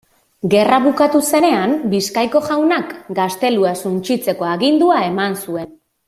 Gerra 0.53 0.77
bukatu 0.85 1.19
zenean, 1.31 1.75
Bizkaiko 1.91 2.41
jaunak 2.47 2.95
gaztelua 3.21 3.73
suntsitzeko 3.85 4.49
agindua 4.57 4.97
eman 5.15 5.37
zuen. 5.47 5.71